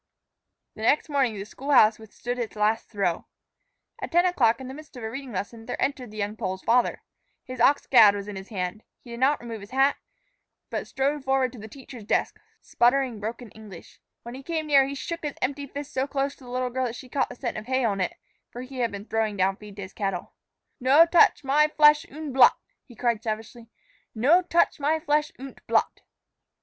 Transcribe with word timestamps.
The 0.73 0.81
next 0.81 1.09
morning 1.09 1.35
the 1.37 1.45
school 1.45 1.69
house 1.69 1.99
withstood 1.99 2.39
its 2.39 2.55
last 2.55 2.89
throe. 2.89 3.27
At 4.01 4.11
ten 4.11 4.25
o'clock, 4.25 4.59
in 4.59 4.67
the 4.67 4.73
midst 4.73 4.97
of 4.97 5.03
a 5.03 5.11
reading 5.11 5.31
lesson, 5.31 5.67
there 5.67 5.79
entered 5.79 6.09
the 6.09 6.17
young 6.17 6.35
Pole's 6.35 6.63
father. 6.63 7.03
His 7.43 7.61
ox 7.61 7.85
gad 7.85 8.15
was 8.15 8.27
in 8.27 8.35
his 8.35 8.47
hand; 8.49 8.81
he 9.03 9.11
did 9.11 9.19
not 9.19 9.39
remove 9.39 9.61
his 9.61 9.69
hat, 9.69 9.97
but 10.71 10.87
strode 10.87 11.23
forward 11.23 11.53
to 11.53 11.59
the 11.59 11.67
teacher's 11.67 12.03
desk, 12.03 12.39
sputtering 12.63 13.19
broken 13.19 13.51
English. 13.51 13.99
When 14.23 14.33
he 14.33 14.41
came 14.41 14.65
near, 14.65 14.87
he 14.87 14.95
shook 14.95 15.21
his 15.21 15.35
empty 15.39 15.67
fist 15.67 15.93
so 15.93 16.07
close 16.07 16.35
to 16.37 16.45
the 16.45 16.49
little 16.49 16.71
girl 16.71 16.85
that 16.85 16.95
she 16.95 17.07
caught 17.07 17.29
the 17.29 17.35
scent 17.35 17.55
of 17.59 17.67
hay 17.67 17.85
on 17.85 18.01
it, 18.01 18.15
for 18.49 18.63
he 18.63 18.79
had 18.79 18.91
been 18.91 19.05
throwing 19.05 19.37
down 19.37 19.55
feed 19.57 19.75
to 19.75 19.83
his 19.83 19.93
cattle. 19.93 20.33
"No 20.79 21.05
touch 21.05 21.43
my 21.43 21.67
flesh 21.67 22.07
unt 22.09 22.33
blut," 22.33 22.55
he 22.85 22.95
cried 22.95 23.21
savagely; 23.21 23.69
"no 24.15 24.41
touch 24.41 24.79
my 24.79 24.99
flesh 24.99 25.31
unt 25.37 25.59
blut." 25.67 26.01